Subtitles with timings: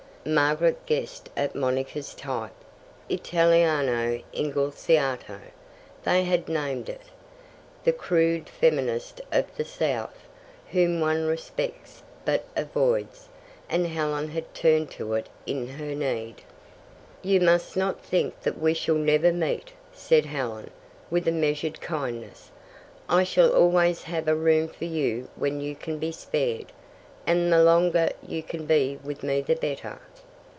[0.23, 2.53] Margaret guessed at Monica's type
[3.09, 5.39] "Italiano Inglesiato"
[6.03, 7.01] they had named it:
[7.85, 10.27] the crude feminist of the South,
[10.71, 13.29] whom one respects but avoids.
[13.67, 16.43] And Helen had turned to it in her need!
[17.23, 20.69] "You must not think that we shall never meet," said Helen,
[21.09, 22.51] with a measured kindness.
[23.09, 26.71] "I shall always have a room for you when you can be spared,
[27.27, 29.97] and the longer you can be with me the better.